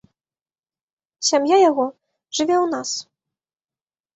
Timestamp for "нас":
2.73-2.89